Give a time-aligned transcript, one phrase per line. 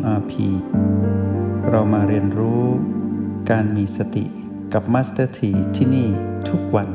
[0.00, 0.32] MRP
[1.70, 2.62] เรามาเรียนรู้
[3.50, 4.24] การมีสติ
[4.72, 6.08] กับ Master T ที่ที่นี่
[6.50, 6.88] ทุกวัน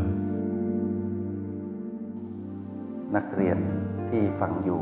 [3.16, 3.58] นักเรียน
[4.10, 4.82] ที่ฟังอยู่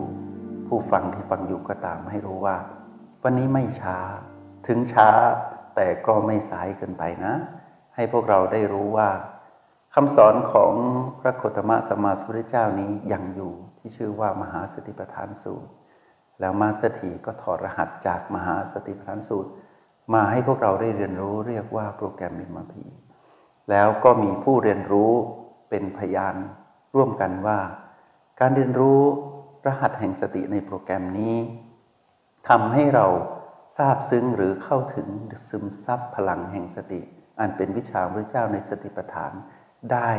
[0.68, 2.58] ผู้ฟังที่ฟังอยู่ก็ตามให้รู้ว่า
[3.24, 3.98] วันนี้ไม่ช้า
[4.68, 5.10] ถึงช้า
[5.76, 7.34] แต่ก็ไม่สายเกินไปนะ
[7.96, 9.10] ให้พวกเราได้รู้ว่า
[9.96, 10.74] คำสอนของ
[11.20, 15.72] พระโคตมะสมมาสุริเจ้านี้ยังอยู่ที่ชื่อว่ามหาสติปัฏฐานสูตร
[16.40, 19.52] แล้วมาสถีก็ถอดรหัสจากมหาสติปัฏฐานสูตร
[20.14, 22.84] มาให้พวกเราได้เรียนรู้เรียกว่าโปรแกรมมิมาพี
[23.70, 25.12] แล้วก็มีผู้เรียนรู้
[25.70, 26.36] เป็นพยาน
[26.96, 27.60] ร่วมกันว่า
[28.40, 29.02] การเรียนรู้
[29.68, 31.36] รหัสแห่งสติในโปรแกรมนี้
[32.50, 33.08] ทำให้เรา
[33.78, 35.08] ทราบซึ้งหรือเข้าถึง
[35.48, 37.02] ซึมซับพลังแห่งสติ
[37.40, 39.32] อันเป็นวิชาพระเจ้าในสติปัฏฐาน
[39.92, 40.10] ได้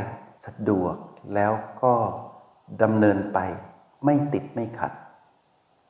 [0.44, 0.94] สะดวก
[1.34, 1.94] แล้วก็
[2.82, 3.38] ดำเนินไป
[4.04, 4.92] ไม่ติดไม่ขัด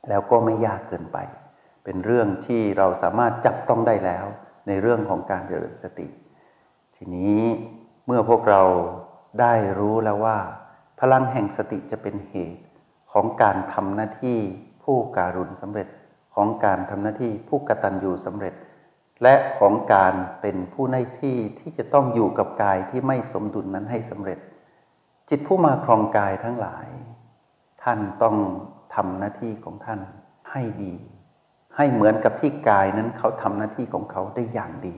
[0.08, 1.18] แล้วก็ไม่ยากเกินไป
[1.84, 4.26] เป็นเรื่องที่เราสามารถจับต้องได้แล้ว
[4.68, 6.08] ในเรื่องของการเจริญสติ
[6.96, 7.42] ทีนี้
[8.06, 8.62] เมื่อพวกเรา
[9.40, 10.38] ได้รู้แล้วว่า
[11.00, 12.64] พลังแห่งสติจะเป็นเหตุ
[13.12, 14.38] ของการทำหน้าที่
[14.84, 15.88] ผู้การุณสำเร็จ
[16.34, 18.54] ของการทำหน้าที่ผู้กตัญญูสำเร็จ
[19.22, 24.38] และของการเป็นผู้ในที่ที่จะต้องอยู่กับกายที่ไม่สมดุลนนั้นให้สำเร็จ
[25.28, 26.86] จิตผู้มาครองกายทั้งหลาย
[27.82, 28.36] ท่านต้อง
[28.94, 30.00] ทำหน้าที่ของท่าน
[30.50, 30.92] ให้ดี
[31.76, 34.96] ให้เหมือนกับที่กายนั้นเขาทำหน้าที่ของเขาได้อย่างดี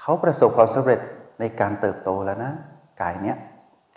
[0.00, 1.00] เขาประสบความสำเร็จ
[1.40, 2.52] ในการเติบโตแล้วนะ
[3.02, 3.36] กายเนี้ย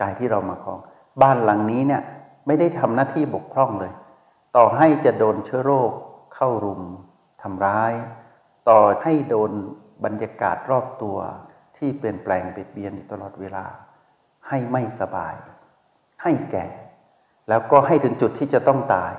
[0.02, 0.80] กายที่เรามาครอง
[1.22, 2.02] บ้านหลังนี้เนี่ย
[2.48, 3.94] ไม่ได้ทำหน้าที่บกพร่องเลย
[4.56, 5.92] ต่อให้จะโดนเชื้อโรค
[6.36, 6.82] เข้ารุม
[7.42, 7.94] ทำร้าย
[8.70, 9.52] ต่อให้โดน
[10.06, 11.18] บรรยากาศรอบตัว
[11.78, 13.66] ที่เปลี่ยนแปลงเปลี่ยนเบียนตลอดเวลา
[14.48, 15.36] ให้ไม่สบาย
[16.24, 16.66] ให้แก่
[17.50, 19.14] แล้วก็ให้ถึงจุดที่จะต้องตาย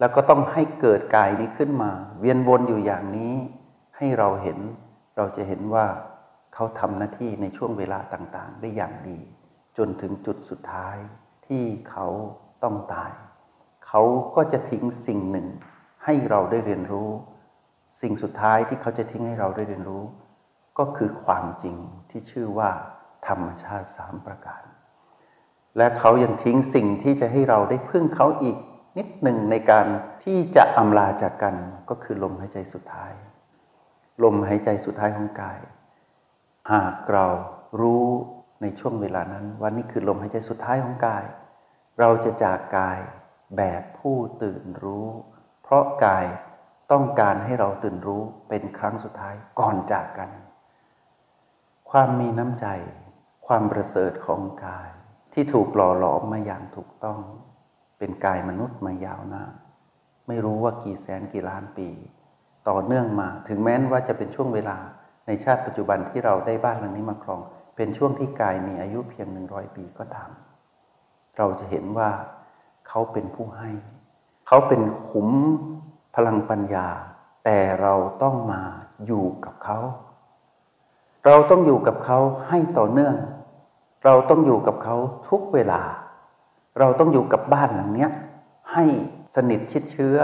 [0.00, 3.34] แล้วก็ต้องให้เกิดกายนี้ขึ้นมา เวียนวนอยู่อย่างนี้
[3.96, 4.58] ให้เราเห็น
[5.16, 5.86] เราจะเห็นว่า
[6.54, 9.18] เขาทำหน้าที่ในช่วงเวลาต่างๆ ได้อย่างดี
[9.76, 10.96] จนถึงจุดสุดท้าย
[11.46, 12.06] ที่เขา
[12.62, 13.12] ต้องตาย
[13.86, 14.02] เขา
[14.36, 15.46] ก็จะทิ้งสิ่งหนึ่ง
[16.04, 17.10] ให้เราได้เรียนรู้
[18.00, 20.04] สิ่งสุดท้ายที่เขาจะทิ้งให้เราได้เรียนรู้
[20.78, 21.76] ก็คือความจริง
[22.10, 22.70] ที่ชื่อว่า
[23.26, 24.62] ธรรมชาติสามประการ
[25.78, 28.56] และเขายังทิ้งสิ่งที่จะให้เราได้พึ่งเขาอีก
[28.98, 29.86] นิดหนึ่งในการ
[30.24, 31.54] ที่จะอำลาจากกัน
[31.88, 33.12] ก็คือลมหายใจสุดท้าย
[34.24, 35.58] ลมหายใจสุดท้ายของกาย
[36.72, 37.26] หากเรา
[37.80, 38.06] รู้
[38.62, 41.24] ในช่วงเวลานั้นว่านี่คือลมหายใจสุดท้ายของกาย
[42.00, 42.98] เราจะจากกาย
[43.56, 45.08] แบบผู้ตื่นรู้
[45.62, 46.26] เพราะกาย
[46.92, 50.30] ต้องการให้เราตื่นรู้เป็นครั้งสุดท้ายก่อนจากกัน
[51.90, 52.66] ความมีน้ำใจ
[53.46, 54.90] ความประเสริฐของกาย
[55.40, 57.20] ที่ถูกหล่อหลอมมาอย่างถูกต้อง
[57.98, 59.52] เป็นกายมนุษย์มายาวนาน
[60.26, 61.88] ไม่รู้ว่ากี่แสนกี่ล้านปี
[62.68, 64.76] ต่อเนื่องมา ถึงแม้ว่าจะเป็นช่วงเวลา
[65.26, 67.40] ในชาติปัจจุบันที่เราได้บ้านหลังนี้มาครอง
[67.76, 70.30] เป็นช่วงที่กายมีอายุเพียงหนึ่งร้อยปีก็ตาม
[71.36, 72.10] เราจะเห็นว่า
[72.88, 73.70] เขาเป็นผู้ให้
[74.46, 75.28] เขาเป็นขุม
[76.14, 76.86] พลังปัญญา
[77.44, 78.60] แต่เราต้องมา
[79.06, 79.78] อยู่กับเขา
[81.26, 82.18] เราต้องอยู่กับเขา
[82.48, 83.16] ให้ต่อเนื่อง
[84.04, 84.96] เราต้องอยู่กับเขา
[85.28, 85.80] ทุกเวลา
[86.78, 88.08] เราต้องอยู่กับบ้านหลังนี้
[88.72, 88.84] ให้
[89.34, 90.16] สนิทชิดเชื้อ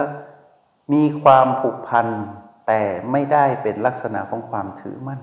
[0.92, 2.06] มีความผูกพัน
[2.66, 2.82] แต่
[3.12, 5.20] ไม่ได้เป็นลักษณะของความถือมั่น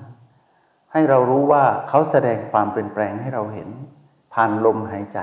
[0.91, 3.69] ให้เรารู้ว่าเขาแสดงความเปลี่ยนแปลงให้เราเห็น
[4.33, 5.19] ผ่านลมหายใจ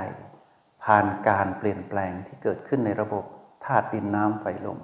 [0.83, 3.23] ผ่านการเปลี่ยนแปลงที่เกิดขึ้นในระบบ
[3.65, 4.79] ธาตุดินน้ำไฟลม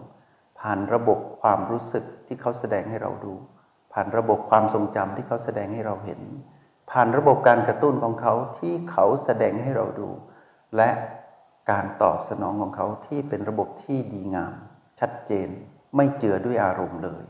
[0.60, 3.34] ผ่านระบบความรู้สึกที่เขาแสดงให้เราดู
[3.94, 6.22] ผ่านระบบความทรงจำที่เขาแสดงให้เราเห็น
[6.90, 10.10] ผ่านระบบการกระตุ้นของเขาที่เขาแสดงให้เราดู
[10.76, 10.90] และ
[11.72, 14.56] การตอบสนองของเขาที่เป็นระบบที่ดีงาม
[15.00, 15.48] ชัดเจน
[15.96, 17.24] ไม่เจือด้วยอารมณ์เลย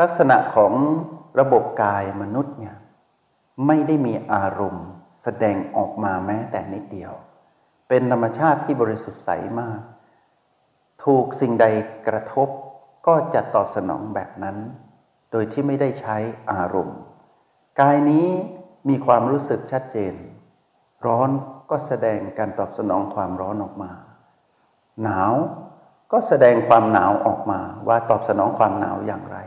[0.00, 0.72] ลักษณะของ
[1.40, 2.76] ระบบกายมนุษย์เนี่ย
[3.66, 4.86] ไม่ได้มีอารมณ์
[5.22, 7.12] แสดงออกมาแม้แต่นิดเดียว
[7.88, 9.30] เป็นธรรมชาติที่บริสุทธิ์ใส
[9.60, 9.80] มาก
[11.04, 11.66] ถูกสิ่งใด
[12.06, 12.48] กระทบ
[13.06, 14.56] ก็จะตอบสนองแบบนั้น
[15.30, 16.16] โดยที่ไม่ได้ใช้
[16.52, 16.98] อารมณ์
[17.80, 18.28] กายนี้
[18.88, 20.14] มีความรู้สึกชัดเจน
[21.06, 21.30] ร้อน
[21.70, 23.90] ก็แสดงการตอบสนองความร้อนออกมา
[25.02, 25.32] หนาว
[26.12, 29.38] ก็แสดงความหนาวออกมาว่าตอบสนองความหนาวอย่างไร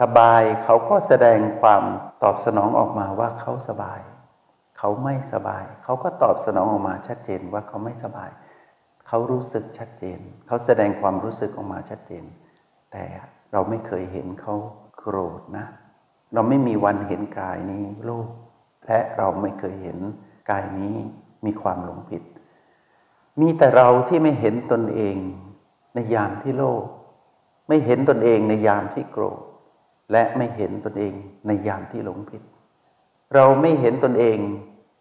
[0.00, 1.82] สบายเขาก็แสดงความ
[2.22, 4.00] ตอบสนองออกมาว่าเขาสบาย
[4.78, 8.30] เขาไม่สบาย เขาก็ตอบสนองออกมาชัดเจนว่าเขาไม่สบาย
[9.06, 12.24] เขารู้สึกชัดเจน เขาแสดงความรู้สึกออกมาชัดเจน
[12.92, 13.04] แต่
[13.52, 14.54] เราไม่เคยเห็นเขา
[14.98, 15.66] โกรธนะ
[16.34, 18.28] เราไม่มีวันเห็นกายนี้โลภ
[18.86, 19.98] และเราไม่เคยเห็น
[20.50, 20.94] กายนี้
[21.44, 22.22] มีความหลงผิด
[23.40, 25.16] มีแต่เราที่ไม่เห็นตนเอง
[25.94, 26.84] ในยามที่โลภ
[27.68, 29.40] ไม่เห็นตนเองในยามที่โกรธ
[30.12, 31.14] และไม่เห็นตนเอง
[31.46, 32.42] ในยามที่หลงผิด
[33.34, 34.38] เราไม่เห็นตนเอง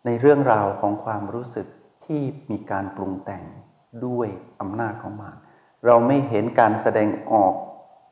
[0.06, 1.68] ในเรื่องราวของความรู้สึก
[2.06, 3.44] ที่มีการปรุงแต่ง
[4.06, 4.30] ด้วย
[4.62, 5.38] อำนาจของมาร
[5.86, 7.54] เราไม่เห็นการแสดงออก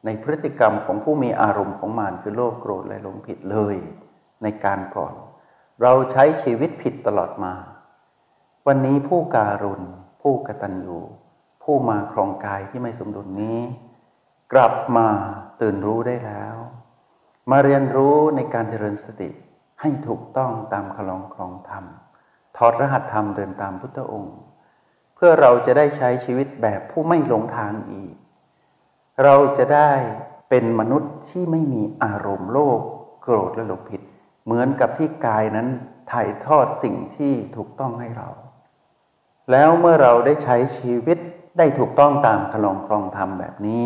[0.05, 3.75] ในพฤติกรรมของผู้มีอารมณ์ของมารคือโลภโกรธและหลงผิดเลย
[4.43, 5.13] ในการก่อน
[5.81, 7.53] เราใช้ชีวิตผิดตลอดมา
[8.67, 9.81] วันนี้ผู้การุณ
[10.21, 10.99] ผู้กตัญญู
[11.63, 13.59] ผู้มาครองกายที่ไม่สมดุลนี้
[14.53, 15.07] กลับมา
[15.61, 16.55] ตื่นรู้ได้แล้ว
[17.51, 19.29] มาเรียนรู้ในการเจริญสติ
[19.81, 21.83] ให้ถูกต้องตามคลองครองธรรม
[22.57, 24.37] ถอดรหัสธรรมเดินตามพุทธองค์
[25.15, 28.15] เพื่อเราจะได้ใช้ชีวิตแบบผู้ไม่หลงทางอีก
[29.23, 29.91] เราจะได้
[30.49, 32.79] เป็นมนุษย์ที่ไม่มีอารมณ์โลภ
[33.21, 34.01] โกรธและหลงผิด
[34.45, 35.67] เหมือนกับที่กายนั้น
[36.11, 38.29] ถ่ายทอดสิ่งที่ถูกต้องให้เรา
[39.51, 41.17] แล้วเมื่อเราได้ใช้ชีวิต
[41.57, 43.85] ได้ถูกต้องตามคลองครองธรรมแบบนี้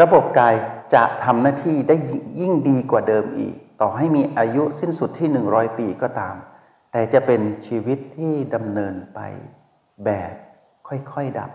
[0.00, 0.54] ระบบกาย
[0.94, 1.96] จะทำหน้าที่ได้
[2.40, 6.34] ยิ่งดีกว่าเดิมอีก ต่อให้มีอายุสิ้นสุดที่หนึ่งร้อยปีก็ตาม
[6.92, 9.20] แต่จะเป็นชีวิตที่ดำเนินไป
[10.04, 10.34] แบบ
[10.88, 11.50] ค่อยๆดับ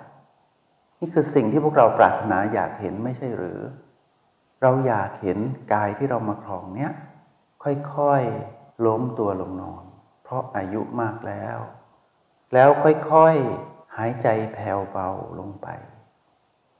[1.00, 3.60] นี่คือสิ่งที่พวกเราปรารถนาอยากเห็นไม่ใช่หรือ
[4.62, 5.38] เราอยากเห็น
[5.74, 6.92] กายที่เรามาครองเนี้ย
[7.64, 9.84] ค่อยๆล้มตัวลงนอน
[10.24, 11.58] เพราะอายุมากแล้ว
[12.54, 12.70] แล้ว
[13.12, 15.10] ค่อยๆหายใจแผ่วเบา
[15.40, 15.68] ลงไป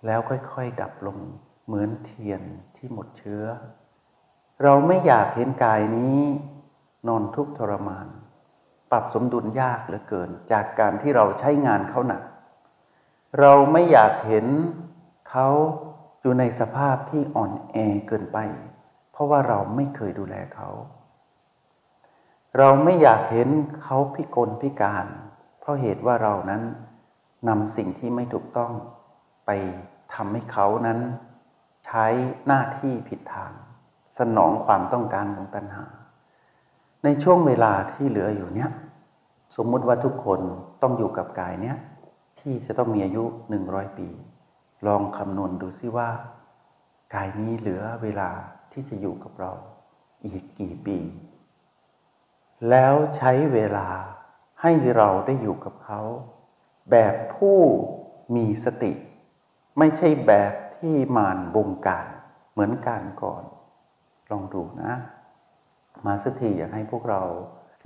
[0.06, 1.18] แล้วค่อยๆดับลง
[1.66, 2.42] เหมือนเทียน
[2.76, 3.44] ที่หมดเชื้อ
[4.64, 6.20] เราไม่อยากเห็นกายนี้
[7.08, 8.08] นอนทุกข์ทรมาน
[8.92, 12.22] ปรับสมดุลยากเหลือเกิน จากการที่เราใช้งานเขาหนัก
[13.40, 14.46] เราไม่อยากเห็น
[15.30, 15.48] เขา
[16.22, 17.76] อยู่ในสภาพที่อ่อนแอ
[18.08, 18.38] เกินไป
[19.12, 20.70] เพราะว่าเราไม่เคยดูแลเขา
[22.58, 23.50] เราไม่อยากเห็น
[23.84, 25.06] เขาพิกลพิการ
[25.60, 26.62] เพราะเหตุว่าเรานั้น
[27.48, 28.72] นำสิ่งที่ไม่ถูกต้อง
[29.46, 29.52] ไป
[30.14, 31.00] ทำให้เขานั้น
[31.86, 32.06] ใช้
[32.48, 33.52] หน้าที่ผิดทาง
[34.18, 35.86] สนองความต้องการของตัณหา
[37.04, 38.72] ในช่วงเวลาที่เหลืออยู่เนี้ย
[39.56, 40.40] สมมุติว่าทุกคน
[40.82, 41.78] ต้องอยู่กับกายเนี้ย
[42.40, 44.10] ที่จะต้องมีอายุหนึ่งร้อยปี
[44.88, 46.10] ลองคำนวณดูซิว่า
[47.14, 48.30] กายนี้เหลือเวลา
[48.72, 49.52] ที่จะอยู่กับเรา
[50.26, 50.98] อีกกี่ปี
[52.70, 53.88] แล้วใช้เวลา
[54.62, 56.02] ให้เราได้อยู่กับเขา
[56.92, 57.58] แบบผู้
[58.36, 58.94] มีสติ
[59.78, 62.08] ไม่ใช่แบบที่มารบงการ
[62.52, 63.44] เหมือนการก่อน
[64.32, 64.94] ลองดูนะ
[66.06, 67.22] มาสักทีอยากให้พวกเรา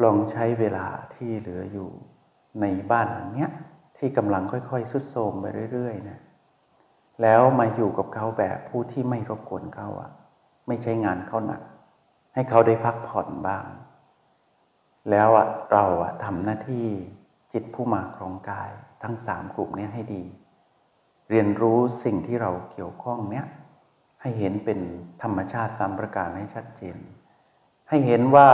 [0.04, 1.90] ลองใช้เวลาที่เหลืออยู่
[2.62, 3.52] ในบ้านหลังเนี้ย
[3.98, 6.20] ที่กำลังค่อยๆสุดโทรมไปเรื่อยๆนะ
[7.22, 10.12] แล้วมาอยู่กับเขาแบบผู้ที่ไม่รบกวนเขาอะ
[10.68, 11.62] ไม่ใช้งานเขาหนัก
[12.34, 13.66] ให้เขาได้พักผ่อนบ้าง
[15.10, 16.86] แล้วอะเราอะทำหน้าที่
[17.54, 18.72] จิตผู้มาครองกาย
[19.04, 20.24] ทั้งสามกลุ่มนี้ให้ดี
[21.30, 23.46] เรียนรู้สิ่งที่เราเกี่ยวข้องเนี้ย
[24.22, 24.80] ให้เห็นเป็น
[25.22, 26.98] ธรรมชาติสามประการให้ชัดเจน
[27.90, 28.50] ให้เห็นว่า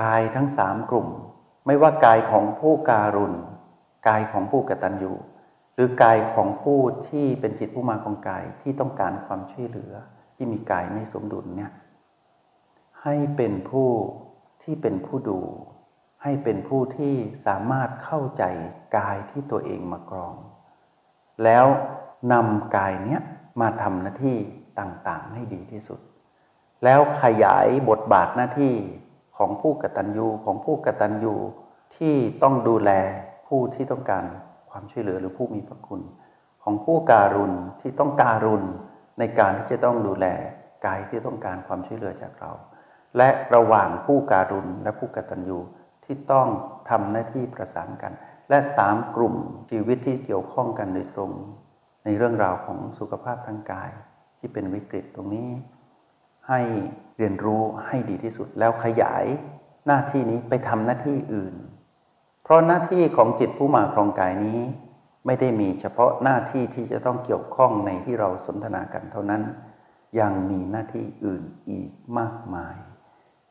[0.00, 1.08] กายทั้งสามกลุ่ม
[1.66, 3.34] ไม่ว่ากายของผู้การุณ
[4.08, 5.12] กายของผู้กตัญญู
[5.74, 9.92] หรือกายของผู้ที่เป็นจิตผู้มาของกายที่ต้องการความช่วยเหลือ
[10.34, 11.72] ที่มีกายไม่สมดุลเนี่ย
[13.02, 13.90] ให้เป็นผู้
[14.62, 15.40] ที่เป็นผู้ดู
[16.22, 17.14] ให้เป็นผู้ที่
[17.46, 18.42] สามารถเข้าใจ
[18.96, 20.34] กายที่ตัวเองมากรอง
[21.44, 21.66] แล้ว
[22.32, 23.20] นำกายเนี้ย
[23.60, 24.38] มาทำหน้าที่
[24.78, 26.00] ต่างๆ ให้ดีที่สุด
[26.84, 28.74] แล้วขยายบทบาทหน้าที่
[29.36, 31.34] ของผู้กตัญญูของผู้กตัญญู
[31.96, 32.90] ที่ต้องดูแล
[33.50, 34.24] ผู้ที่ต้องการ
[34.70, 36.02] ความช่วยเหลือหรือผู้มีพระคุณ
[36.62, 38.64] ของผู้การุณที่ต้องการุณ
[39.18, 40.26] ในการที่จะต้องดูแล
[40.86, 42.52] กายที่ต้องการความช่วยเหลือจากเรา
[43.16, 45.58] และระหว่างผู้การุณและผู้กตัญญู
[46.04, 46.48] ที่ต้อง
[46.90, 48.12] ทำหน้าที่ประสานกัน
[48.48, 49.34] และสามกลุ่ม
[49.70, 51.32] ชีวิตที่เกี่ยวข้องกันโดยตรง
[52.04, 53.90] ในเรื่องราวของสุขภาพทางกาย
[54.38, 55.50] ที่เป็นวิกฤตตรงนี้
[56.48, 56.60] ให้
[57.18, 59.24] เรียนรู้ให้ดีที่สุดแล้วขยาย
[59.86, 61.54] หน้าที่นี้ไปทำหน้าที่อื่น
[62.50, 64.60] ราะหน้าที่ของจิตผู้มาครองกายนี้
[65.26, 69.42] ไม่ได้มีเฉพาะหน้าที่ที่จะต้องเกี่ยวข้องในที่เราสนทนากันเท่านั้น
[70.20, 72.76] ยังมีหน้าที่อื่นอีกมากมาย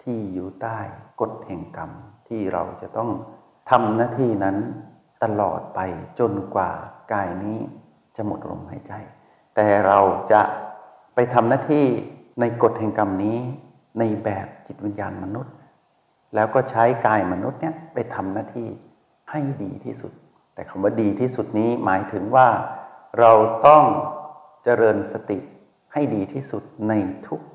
[0.03, 0.79] ที่อยู่ใต้
[1.21, 1.91] กฎแห่งกรรม
[2.27, 3.09] ที่เราจะต้อง
[3.69, 4.57] ทำหน้าที่นั้น
[5.23, 5.79] ตลอดไป
[6.19, 6.71] จนกว่า
[7.13, 7.57] กายนี้
[8.15, 8.93] จะหมดลมหายใจ
[9.55, 9.99] แต่เรา
[10.31, 10.41] จะ
[11.15, 11.85] ไปทำหน้าที่
[12.39, 13.37] ในกฎแห่งกรรมนี้
[13.99, 15.53] ในแบบจิตวิญญาณมนุษย์
[16.35, 18.67] แล้วก็ใช้กายมนุษย์เนี่ยไปทำหน้าที่
[19.29, 20.13] ให้ดีที่สุด
[20.53, 22.47] แต่คำว่าดีที่สุดนี้หมายถึงว่า
[23.19, 23.31] เรา
[23.67, 23.83] ต้อง
[24.63, 25.39] เจริญสติ
[25.93, 26.93] ให้ดีที่สุดใน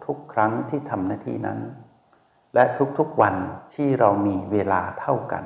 [0.05, 1.59] ทุกๆครั้งที่ทำหน้าที่นั้น
[2.55, 2.65] และ
[2.99, 3.35] ทุกๆวัน
[3.75, 5.45] ที่เรามีเวลาเท่ากัน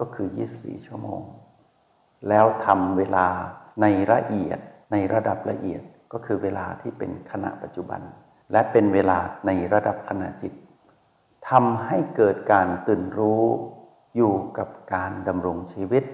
[0.00, 1.22] ก็คือ 24 ชั่วโมง
[2.28, 3.26] แล้วทำเวลา
[3.82, 4.58] ในละเอียด
[4.92, 5.82] ในระดับละเอียด
[6.12, 8.00] ก็คือเวลาที่เป็นขณะปัจจุบัน
[8.52, 10.52] และเป็นเวลาในระดับขณะจิต
[11.48, 13.44] ทำให้เกิดการตื่นรู้
[14.16, 16.04] อยู่กับการดำรงชีวิต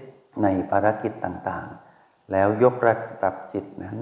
[0.43, 3.99] ในภารกิจต่างๆ แล้วยกระดับจิตนั้น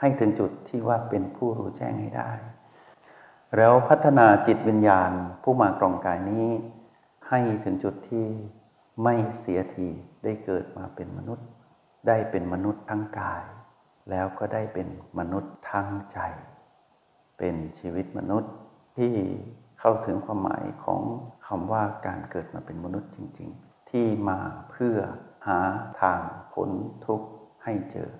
[0.00, 2.30] ให้ถึงจุดที่ว่าเป็นผู้รู้แจ้งให้ได้
[3.56, 5.10] แล้วพัฒนาจิตวิญญาณ
[5.42, 6.46] ผู้มากรองกายนี้
[7.28, 8.26] ให้ถึงจุดที่
[9.02, 9.88] ไม่เสียที
[10.24, 11.46] ได้เกิดมาเป็นมนุษย์
[12.06, 13.42] ได้เป็นมนุษย์ทั้งกาย
[14.10, 14.88] แล้วก็ได้เป็น
[15.18, 16.18] มนุษย์ทั้งใจ
[17.38, 18.52] เป็นชีวิตมนุษย์
[18.98, 19.12] ที่
[19.86, 21.02] เข้าถึงความหมายของ
[21.46, 24.96] คำว่าการเกิดมาเป็นมนุษย์จริง ๆ ที่มาเพื่อ
[25.48, 25.60] หา
[26.00, 26.20] ทาง
[26.52, 26.70] พ้น
[27.06, 27.28] ทุกข์
[27.64, 28.10] ให้เจอ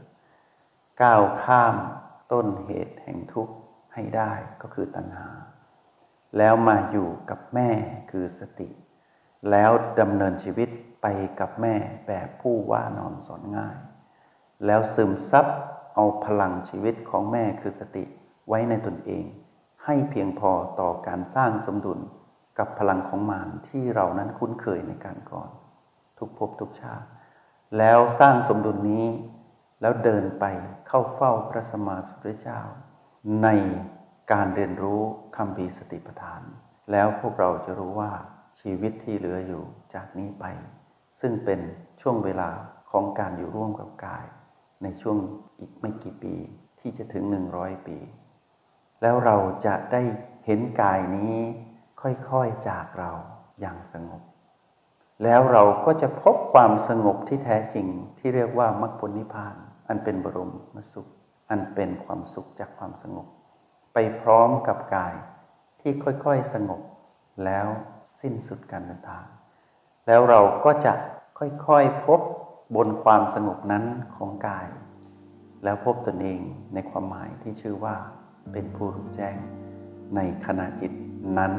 [1.02, 1.76] ก้าวข้าม
[2.32, 3.54] ต้นเหตุแห่งทุกข์
[3.94, 5.28] ให้ได้ก็คือตัณหา
[6.38, 7.70] แล้วมาอยู่กับแม่
[8.10, 8.68] คือสติ
[9.50, 10.68] แล้วดำเนินชีวิต
[11.02, 11.06] ไป
[11.40, 11.74] กับแม่
[12.06, 13.78] แบบผู้ว่านอนสอนง่าย
[14.66, 15.46] แล้วซึมซับ
[15.94, 18.04] เอาพลังชีวิตของแม่คือสติ
[18.48, 19.26] ไว้ในตนเอง
[19.84, 20.50] ให้เพียงพอ
[20.80, 22.00] ต่อการสร้างสมดุล
[22.58, 25.50] กับพลังของมารที่เรานั้นคุ้นเคยในการก่อน
[26.18, 27.06] ทุกภพทุกชาติ
[27.78, 29.06] แล้วสร้างสมดุลนี้
[29.80, 30.44] แล้วเดินไป
[30.88, 32.60] เข้าเฝ้าพระสมมาสุทธเจ้า
[33.42, 33.48] ใน
[34.32, 35.00] การเรียนรู้
[35.36, 36.42] คำพีสติปัฏฐาน
[36.92, 38.12] แล้วพวกเราจะรู้ว่า
[38.60, 39.62] ชีวิตที่เหลืออยู่
[39.94, 40.44] จากนี้ไป
[41.20, 41.60] ซึ่งเป็น
[42.00, 42.50] ช่วงเวลา
[42.90, 44.24] ของการอยู่ร่วมกับกาย
[44.82, 45.18] ในช่วง
[45.60, 46.34] อีกไม่กี่ปี
[46.80, 47.98] ที่จะถึงหนึ่งร้อยปี
[49.04, 50.02] แล้วเราจะได้
[50.46, 51.36] เห็นกายนี้
[52.00, 53.12] ค่อยๆจากเรา
[53.60, 54.22] อย่างสงบ
[55.22, 57.86] แล้วเราก็จะพบความสงบที่แท้จริง
[58.18, 59.56] ที่เรียกว่ามรรคผลนิพพาน
[59.88, 61.06] อันเป็นบรมมสุข
[61.50, 63.26] อันเป็นความสุขจากความสงบ
[63.92, 65.14] ไปพร้อมกับกาย
[65.80, 66.82] ที่ค่อยๆสงบ
[67.44, 67.66] แล้ว
[68.20, 69.24] สิ้นสุดการเดินทาง
[70.06, 70.92] แล้วเราก็จะ
[71.38, 72.20] ค่อยๆพบ
[72.76, 73.84] บนความสงบนั้น
[74.16, 74.66] ของกาย
[75.64, 76.40] แล้วพบตนเอง
[76.74, 77.96] ในความหมายที่ชื่อว่า
[78.52, 79.36] เป็นผู้รู้แจ้ง
[80.14, 80.92] ในขณะจิต
[81.38, 81.52] นั้น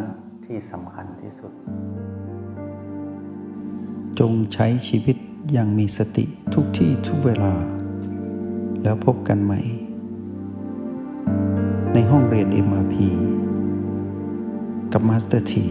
[0.46, 1.51] ที่สำคัญที่สุด
[4.20, 5.18] จงใช้ชีวิต
[5.51, 7.54] อย่างมีสติทุกที่ทุกเวลา
[8.84, 9.62] แล้วพบกันใหม่
[11.94, 12.96] ในห้องเรียน MRP
[14.94, 15.68] กับมาสเตอร์ที